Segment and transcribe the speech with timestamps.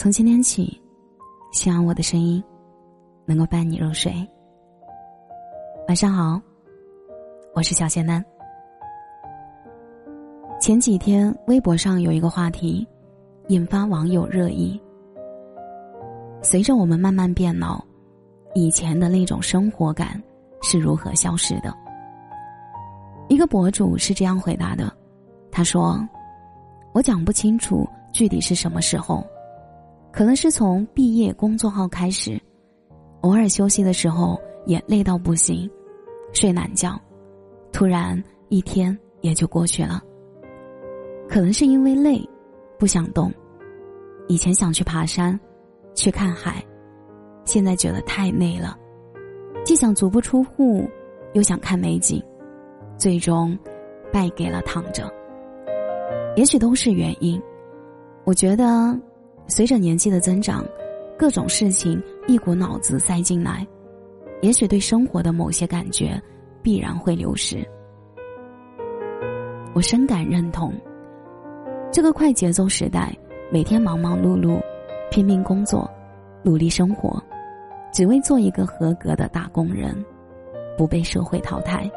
[0.00, 0.80] 从今天起，
[1.52, 2.42] 希望我的声音
[3.26, 4.10] 能够伴你入睡。
[5.88, 6.40] 晚上好，
[7.54, 8.24] 我是小仙丹。
[10.58, 12.88] 前几天微博上有一个话题，
[13.48, 14.80] 引发网友热议。
[16.40, 17.78] 随着我们慢慢变老，
[18.54, 20.18] 以前的那种生活感
[20.62, 21.76] 是如何消失的？
[23.28, 24.90] 一个博主是这样回答的
[25.52, 26.00] ：“他说，
[26.94, 29.22] 我讲不清楚具体是什么时候，
[30.12, 32.40] 可能是从毕业工作后开始，
[33.20, 35.70] 偶尔休息的时候也累到不行，
[36.32, 37.00] 睡懒觉，
[37.72, 40.02] 突然一天也就过去了。
[41.28, 42.20] 可能是因为累，
[42.78, 43.32] 不想动，
[44.28, 45.38] 以前想去爬山。”
[45.92, 46.64] 去看海，
[47.44, 48.78] 现在觉得太累了，
[49.64, 50.88] 既想足不出户，
[51.32, 52.22] 又想看美景，
[52.96, 53.58] 最终
[54.12, 55.12] 败给了躺着。
[56.36, 57.42] 也许都是原因。
[58.24, 58.96] 我觉得，
[59.46, 60.64] 随着年纪的增长，
[61.18, 63.66] 各种事情一股脑子塞进来，
[64.42, 66.20] 也许对生活的某些感觉
[66.62, 67.66] 必然会流失。
[69.74, 70.72] 我深感认同。
[71.92, 73.12] 这个快节奏时代，
[73.52, 74.60] 每天忙忙碌碌。
[75.10, 75.90] 拼命工作，
[76.44, 77.20] 努力生活，
[77.92, 79.92] 只为做一个合格的打工人，
[80.78, 81.90] 不被社会淘汰。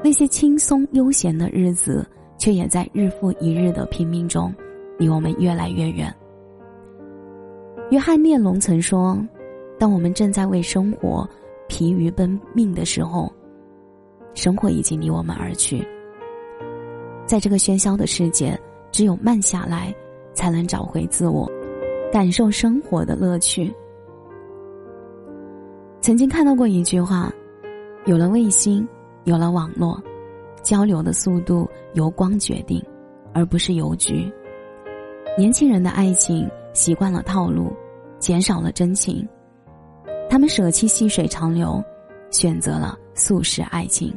[0.00, 4.54] 那些轻松悠闲的日子，却也在日复一日的拼命中，
[4.98, 6.14] 离我们越来越远。
[7.90, 9.18] 约翰列侬曾说
[9.78, 11.28] ：“当我们正在为生活
[11.68, 13.30] 疲于奔命的时候，
[14.34, 15.86] 生活已经离我们而去。”
[17.26, 18.58] 在这个喧嚣的世界，
[18.90, 19.94] 只有慢下来，
[20.34, 21.50] 才能找回自我。
[22.12, 23.72] 感受生活的乐趣。
[26.00, 27.32] 曾经看到过一句话
[28.04, 28.86] ：“有了卫星，
[29.24, 29.98] 有了网络，
[30.62, 32.84] 交流的速度由光决定，
[33.32, 34.30] 而不是邮局。”
[35.36, 37.74] 年轻人的爱情习惯了套路，
[38.18, 39.26] 减少了真情，
[40.28, 41.82] 他们舍弃细水长流，
[42.30, 44.14] 选择了速食爱情。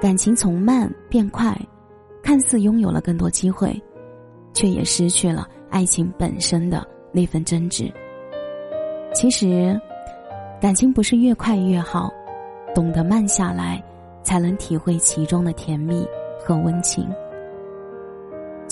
[0.00, 1.54] 感情从慢变快，
[2.22, 3.78] 看似拥有了更多机会，
[4.54, 5.46] 却也失去了。
[5.68, 7.92] 爱情本身的那份真挚。
[9.14, 9.78] 其实，
[10.58, 12.10] 感情不是越快越好，
[12.74, 13.82] 懂得慢下来，
[14.22, 16.06] 才能体会其中的甜蜜
[16.42, 17.06] 和温情。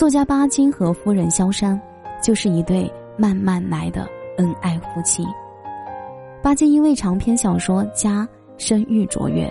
[0.00, 1.78] 作家巴金和夫人萧山，
[2.22, 5.22] 就是一对慢慢来的恩爱夫妻。
[6.42, 9.46] 巴金因为长篇小说家声誉卓越，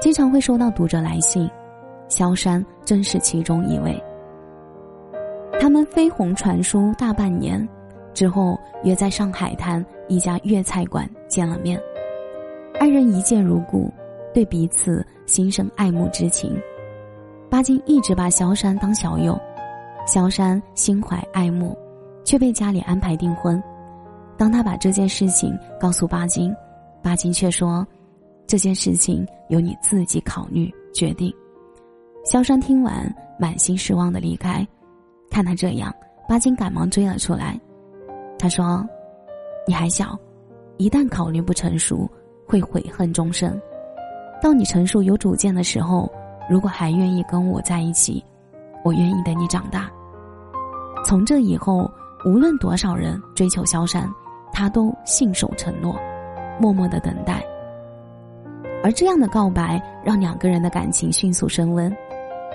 [0.00, 1.50] 经常会收到读者来信，
[2.06, 4.00] 萧山正是其中一位。
[5.58, 7.68] 他们飞鸿传书大半年，
[8.14, 11.76] 之后约在上海滩一家粤菜馆见了面。
[12.78, 13.92] 二人一见如故，
[14.32, 16.56] 对彼此心生爱慕之情。
[17.50, 19.36] 巴金一直把萧山当小友，
[20.06, 21.76] 萧山心怀爱慕，
[22.24, 23.60] 却被家里安排订婚。
[24.38, 26.54] 当他把这件事情告诉巴金，
[27.02, 27.84] 巴金却说
[28.46, 31.34] ：“这件事情由你自己考虑决定。”
[32.24, 34.66] 萧山听完，满心失望的离开。
[35.28, 35.92] 看他这样，
[36.28, 37.60] 巴金赶忙追了出来。
[38.38, 38.86] 他说
[39.66, 40.16] ：“你还小，
[40.76, 42.08] 一旦考虑不成熟，
[42.46, 43.60] 会悔恨终生。
[44.40, 46.08] 到你成熟有主见的时候，
[46.48, 48.24] 如果还愿意跟我在一起，
[48.84, 49.90] 我愿意等你长大。”
[51.06, 51.88] 从这以后，
[52.24, 54.12] 无论多少人追求萧山，
[54.52, 55.94] 他都信守承诺，
[56.58, 57.40] 默默的等待。
[58.82, 61.96] 而这样的告白，让两个人的感情迅速升温。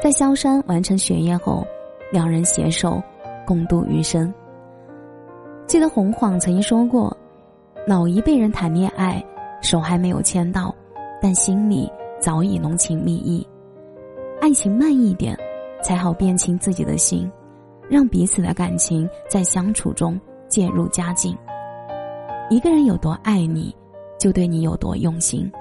[0.03, 1.66] 在萧山完成学业后。
[2.12, 3.01] 两人携手，
[3.47, 4.34] 共度余生。
[5.66, 7.16] 记得洪晃曾经说过
[7.88, 9.25] ：“老一辈人谈恋爱，
[9.62, 10.75] 手还没有牵到，
[11.22, 11.89] 但心里
[12.19, 13.47] 早已浓情蜜意。
[14.41, 15.39] 爱情慢一点，
[15.81, 17.31] 才好辨清自己的心，
[17.91, 21.38] 让彼此的感情在相处中渐入佳境。
[22.50, 23.75] 一个人有多爱你，
[24.18, 25.52] 就对你有多用心。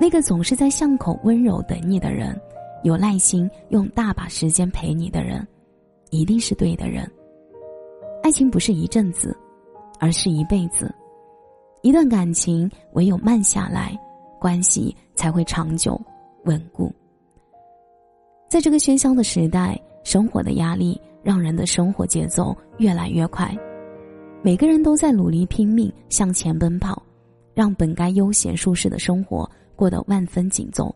[0.00, 2.34] 那个总是在巷口温柔等你的人。”
[2.84, 5.48] 有耐心用大把时间陪你的人，
[6.10, 7.10] 一定是对的人。
[8.22, 9.34] 爱情不是一阵子，
[9.98, 10.94] 而是一辈子。
[11.80, 13.98] 一段感情唯有慢下来，
[14.38, 15.98] 关系才会长久
[16.44, 16.92] 稳固。
[18.50, 23.56] 在这个喧嚣的时代，生活的压力让人的生活节奏越来越快，
[24.42, 27.02] 每个人都在努力拼命向前奔跑，
[27.54, 30.94] 让本该悠闲舒适的生活过得万分紧凑。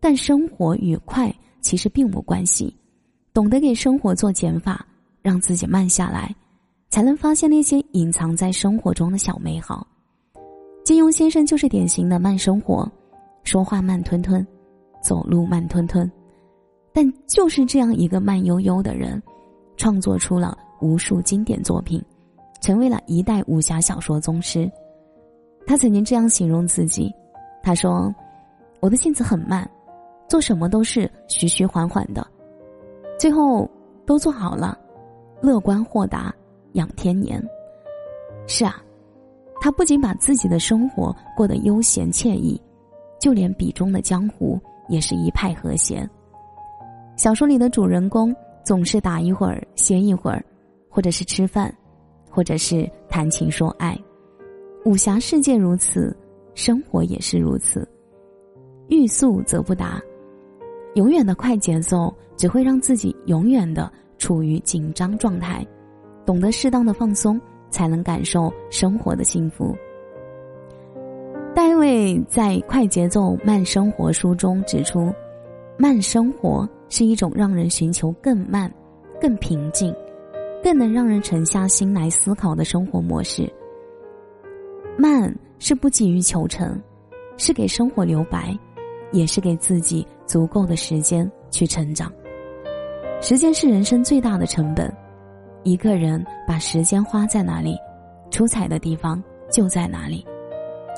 [0.00, 2.74] 但生活与快其实并无关系，
[3.32, 4.86] 懂得给生活做减法，
[5.22, 6.34] 让自己慢下来，
[6.88, 9.86] 才能发现那些隐藏在生活中的小美好。
[10.84, 12.90] 金庸先生就是典型的慢生活，
[13.42, 14.46] 说话慢吞吞，
[15.02, 16.10] 走路慢吞吞，
[16.92, 19.22] 但就是这样一个慢悠悠的人，
[19.76, 22.02] 创作出了无数经典作品，
[22.60, 24.70] 成为了一代武侠小说宗师。
[25.66, 27.12] 他曾经这样形容自己
[27.62, 28.14] ：“他说，
[28.80, 29.68] 我的性子很慢，
[30.28, 32.26] 做什么都是徐徐缓缓的，
[33.18, 33.68] 最后
[34.04, 34.78] 都做好了，
[35.40, 36.34] 乐观豁达，
[36.72, 37.42] 养天年。”
[38.46, 38.76] 是啊，
[39.60, 42.60] 他不仅把自己的生活过得悠闲惬意，
[43.18, 46.06] 就连笔中的江湖也是一派和谐。
[47.16, 50.42] 小说里的主人公总是打一会儿歇一会儿，
[50.88, 51.72] 或者是吃饭，
[52.30, 53.96] 或者是谈情说爱。
[54.84, 56.16] 武侠世界如此，
[56.54, 57.86] 生活也是如此。
[58.88, 60.00] 欲速则不达，
[60.94, 65.66] 永远的快节奏只会让自己永远的处于紧张状态。
[66.26, 67.40] 懂得适当的放松，
[67.70, 69.74] 才能感受生活的幸福。
[71.54, 75.12] 戴维在《快节奏慢生活》书中指出，
[75.76, 76.68] 慢生活。
[76.90, 78.72] 是一种让人寻求更慢、
[79.20, 79.92] 更平静、
[80.62, 83.52] 更能让人沉下心来思考的生活模式。
[84.96, 86.80] 慢是不急于求成，
[87.36, 88.56] 是给生活留白，
[89.10, 92.12] 也是给自己足够的时间去成长。
[93.20, 94.94] 时间是人生最大的成本，
[95.64, 97.76] 一个人把时间花在哪里，
[98.30, 100.24] 出彩的地方就在哪里。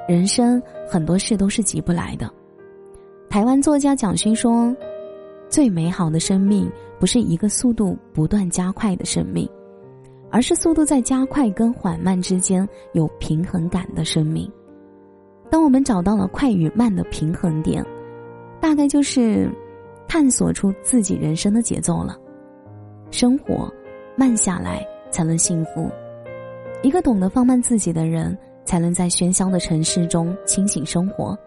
[0.07, 2.31] 人生很多事都是急不来的。
[3.29, 4.75] 台湾作家蒋勋说。
[5.49, 6.69] 最美好的生命
[6.99, 9.49] 不是一个速度不断加快的生命，
[10.29, 14.51] 而是速度在加快跟缓慢之间有平衡感的生命。
[15.49, 17.81] 当我们找到了快与慢的平衡点，
[18.61, 19.49] 大概就是
[20.09, 22.17] 探索出自己人生的节奏了。
[23.13, 23.73] 生活
[24.17, 25.89] 慢下来才能幸福，
[26.83, 31.39] 一个懂得放慢自己的人，才能在喧嚣的城市中清醒生活。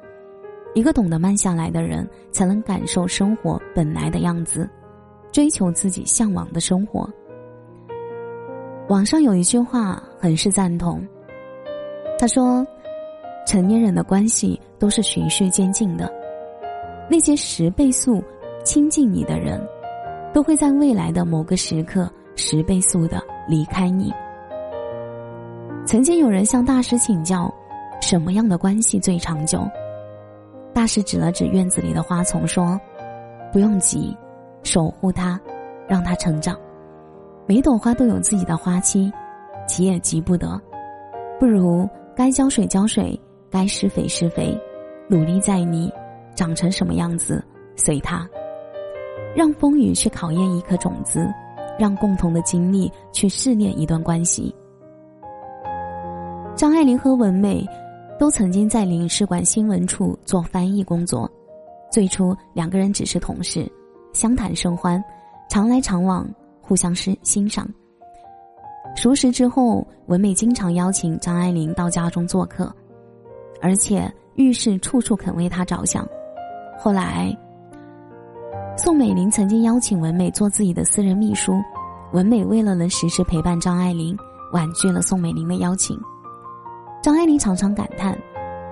[0.76, 4.70] 一个懂得慢下来的人，才能感受生活本来的样子，
[5.32, 7.10] 追求自己向往的生活。
[8.88, 11.06] 网上有一句话很是赞同，
[12.18, 12.66] 他说
[13.46, 16.12] ：“成年人的关系都是循序渐进的，
[17.10, 18.24] 那些十倍速
[18.64, 19.60] 亲近你的人，
[20.34, 24.14] 都会在未来的某个时刻十倍速的离开你。”
[25.86, 27.52] 曾经有人向大师请教，
[28.02, 29.68] 什么样的关系最长久？
[30.74, 32.80] 大师指了指院子里的花丛，说
[33.52, 34.16] ：“不用急，
[34.64, 35.40] 守护它，
[35.88, 36.58] 让它成长。
[37.46, 39.12] 每朵花都有自己的花期，
[39.68, 40.60] 急也急不得。
[41.40, 43.20] 不如该浇水浇水，
[43.50, 44.58] 该施肥施肥，
[45.10, 45.92] 努力在你，
[46.36, 47.44] 长成什么样子
[47.76, 48.28] 随它。
[49.36, 51.28] 让风雨去考验一颗种子，
[51.78, 54.56] 让共同的经历去试炼一段关系。”
[56.56, 57.66] 张爱玲和文美。
[58.20, 61.32] 都曾经在领事馆新闻处做翻译工作，
[61.90, 63.66] 最初两个人只是同事，
[64.12, 65.02] 相谈甚欢，
[65.50, 66.30] 常来常往，
[66.62, 67.66] 互相欣欣赏。
[68.98, 72.70] 熟识之后，文美经常邀请张爱玲到家中做客，
[73.62, 76.06] 而且遇事处处肯为她着想。
[76.78, 77.34] 后来，
[78.76, 81.54] 宋美龄曾经邀请文美做自己的私人秘书，
[82.12, 84.18] 文美为了能时时陪伴张爱玲，
[84.52, 85.98] 婉拒了宋美龄的邀请。
[87.02, 88.18] 张爱玲常常感叹：“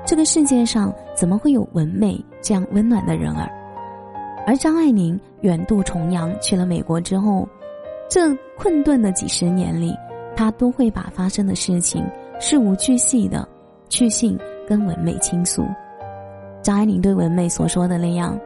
[0.05, 3.49] 这个世界上怎么会有文美这样温暖的人儿？”
[4.45, 7.47] 而张爱玲远渡重洋去了美国之后，
[8.09, 9.95] 这困顿的几十年里，
[10.35, 12.05] 她都会把发生的事情
[12.39, 13.47] 事无巨细的
[13.87, 14.37] 去信
[14.67, 15.65] 跟文美倾诉。
[16.61, 18.37] 张爱玲对文美所说的那样：“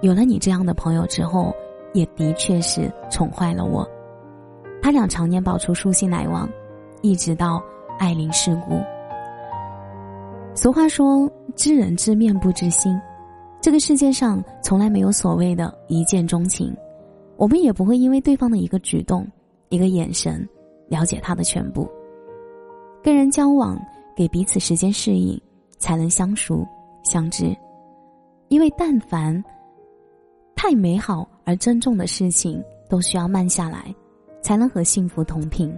[0.00, 1.52] 有了你这样的朋友之后，
[1.92, 3.88] 也的确是宠坏了我。”
[4.80, 6.48] 他俩常年保持书信来往，
[7.02, 7.60] 一直到。
[7.98, 8.80] 爱临世故。
[10.54, 12.98] 俗话说：“知人知面不知心。”
[13.60, 16.74] 这个世界上从来没有所谓的一见钟情，
[17.36, 19.26] 我们也不会因为对方的一个举动、
[19.70, 20.48] 一个眼神，
[20.88, 21.88] 了解他的全部。
[23.02, 23.76] 跟人交往，
[24.16, 25.40] 给彼此时间适应，
[25.78, 26.66] 才能相熟
[27.02, 27.56] 相知。
[28.48, 29.42] 因为但凡
[30.54, 33.92] 太美好而珍重的事情，都需要慢下来，
[34.40, 35.76] 才能和幸福同频。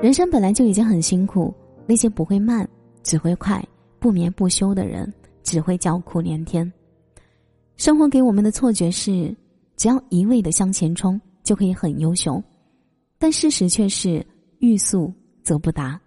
[0.00, 1.52] 人生本来就已经很辛苦，
[1.84, 2.66] 那些不会慢、
[3.02, 3.60] 只会快、
[3.98, 5.12] 不眠不休的人，
[5.42, 6.72] 只会叫苦连天。
[7.76, 9.34] 生活给我们的错觉是，
[9.76, 12.40] 只要一味的向前冲，就可以很优秀，
[13.18, 14.24] 但事实却是
[14.60, 15.12] 欲速
[15.42, 16.00] 则不达。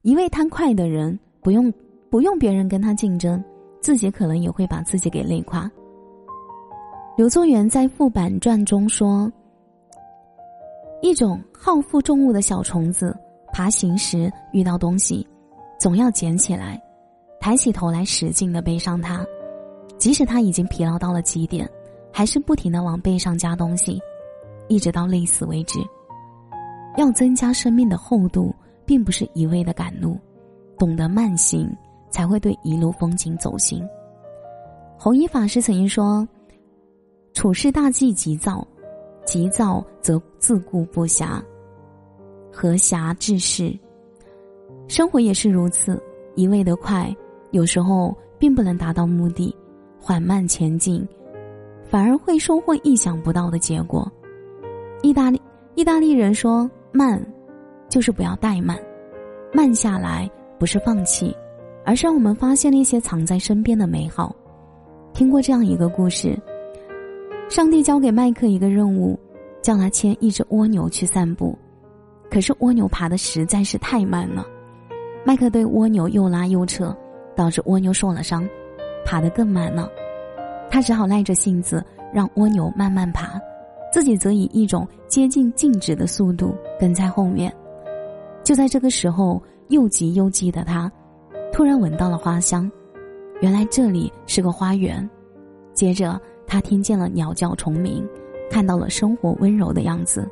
[0.00, 1.70] 一味贪快的人，不用
[2.08, 3.42] 不用别人跟他竞争，
[3.82, 5.70] 自己可能也会把自己给累垮。
[7.18, 9.30] 刘作元在《副板传》中说。
[11.02, 13.16] 一种好负重物的小虫子，
[13.52, 15.26] 爬行时遇到东西，
[15.78, 16.80] 总要捡起来，
[17.40, 19.24] 抬起头来使劲的背上它，
[19.96, 21.68] 即使它已经疲劳到了极点，
[22.12, 23.98] 还是不停的往背上加东西，
[24.68, 25.80] 一直到累死为止。
[26.96, 28.54] 要增加生命的厚度，
[28.84, 30.18] 并不是一味的赶路，
[30.78, 31.70] 懂得慢行，
[32.10, 33.82] 才会对一路风景走心。
[34.98, 36.28] 弘一法师曾经说
[37.32, 38.66] ：“处事大忌急躁，
[39.30, 41.40] 急躁则自顾不暇，
[42.50, 43.78] 何暇致仕？
[44.88, 46.02] 生活也是如此，
[46.34, 47.14] 一味的快，
[47.52, 49.54] 有时候并不能达到目的，
[50.00, 51.06] 缓慢前进，
[51.88, 54.10] 反而会收获意想不到的结果。”
[55.00, 55.40] 意大利
[55.76, 56.68] 意大利人说。
[56.92, 57.24] 慢，
[57.88, 58.76] 就是不要怠慢。
[59.52, 61.32] 慢下来不是放弃，
[61.84, 64.34] 而是让我们发现那些藏在身边的美好。
[65.12, 66.36] 听过这样一个故事：
[67.50, 69.18] 上帝交给麦克一个任务，
[69.60, 71.58] 叫他牵一只蜗牛去散步。
[72.30, 74.46] 可是蜗牛爬的实在是太慢了，
[75.26, 76.96] 麦克对蜗牛又拉又扯，
[77.34, 78.48] 导致蜗牛受了伤，
[79.04, 79.90] 爬得更慢了。
[80.70, 83.40] 他只好耐着性子让蜗牛慢慢爬。
[83.92, 87.52] 自己则以一种接近静止的速度跟在后面。
[88.44, 90.90] 就在这个时候，又急又急的他，
[91.52, 92.70] 突然闻到了花香，
[93.40, 95.10] 原来这里是个花园。
[95.74, 98.04] 接着，他听见了鸟叫虫鸣，
[98.50, 100.28] 看到了生活温柔的样子。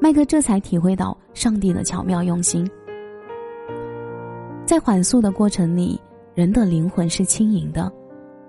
[0.00, 2.68] 麦克这才体会到上帝的巧妙用心。
[4.66, 6.00] 在缓速的过程里，
[6.34, 7.88] 人的灵魂是轻盈的，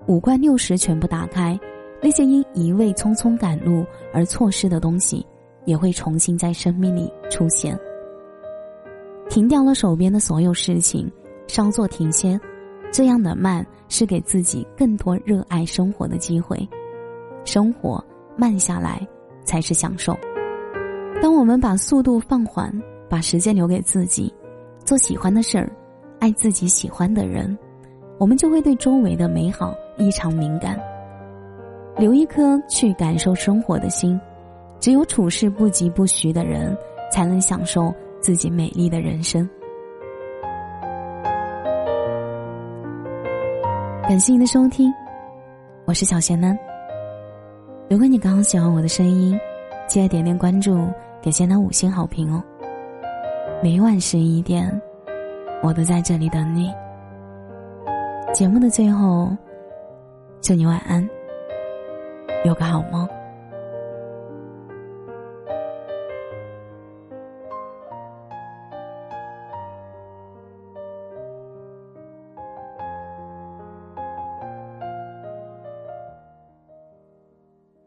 [0.08, 1.56] 五官六识全部打开。
[2.02, 5.24] 那些因一味匆匆赶路而错失的东西，
[5.66, 7.78] 也会重新在生命里出现。
[9.30, 11.08] 停掉了手边的所有事情，
[11.46, 12.38] 稍作停歇，
[12.94, 16.56] 这样的慢是给自己更多热爱生活的机会。
[17.44, 18.02] 生活
[18.36, 19.04] 慢下来
[19.42, 20.16] 才是享受。
[21.20, 22.72] 当我们把速度放缓，
[23.10, 24.32] 把时间留给自己，
[24.84, 25.68] 做喜欢的事儿，
[26.20, 27.58] 爱自己喜欢的人，
[28.16, 30.80] 我们就会对周围的美好异常敏感。
[31.98, 34.20] 留一颗去感受生活的心，
[34.78, 36.78] 只有处事不急不徐的人，
[37.10, 39.50] 才能享受自己美丽的人生。
[44.06, 44.92] 感谢您的收听，
[45.86, 46.54] 我是小贤男。
[47.88, 49.34] 如果你刚好喜欢我的声音，
[49.86, 50.86] 记得点点关注，
[51.22, 52.44] 给贤男五星好评哦。
[53.62, 54.70] 每晚十一点，
[55.62, 56.70] 我都在这里等你。
[58.34, 59.34] 节目的最后，
[60.42, 61.08] 祝你晚安。
[62.44, 63.08] 有个好梦。